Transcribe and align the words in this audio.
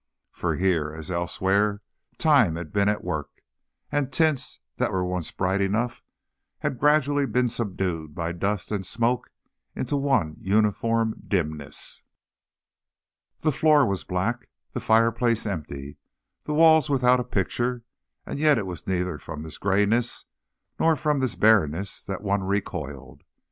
For 0.31 0.55
here, 0.55 0.91
as 0.91 1.11
elsewhere, 1.11 1.83
time 2.17 2.55
had 2.55 2.73
been 2.73 2.89
at 2.89 3.03
work, 3.03 3.29
and 3.91 4.11
tints 4.11 4.59
that 4.77 4.91
were 4.91 5.05
once 5.05 5.29
bright 5.29 5.61
enough 5.61 6.01
had 6.61 6.79
gradually 6.79 7.27
been 7.27 7.47
subdued 7.47 8.15
by 8.15 8.31
dust 8.31 8.71
and 8.71 8.83
smoke 8.83 9.29
into 9.75 9.95
one 9.95 10.37
uniform 10.39 11.21
dimness. 11.27 12.01
The 13.41 13.51
floor 13.51 13.85
was 13.85 14.03
black, 14.03 14.49
the 14.73 14.79
fireplace 14.79 15.45
empty, 15.45 15.97
the 16.45 16.55
walls 16.55 16.89
without 16.89 17.19
a 17.19 17.23
picture, 17.23 17.83
and 18.25 18.39
yet 18.39 18.57
it 18.57 18.65
was 18.65 18.87
neither 18.87 19.19
from 19.19 19.43
this 19.43 19.59
grayness 19.59 20.25
nor 20.79 20.95
from 20.95 21.19
this 21.19 21.35
barrenness 21.35 22.03
that 22.05 22.23
one 22.23 22.41
recoiled. 22.43 23.21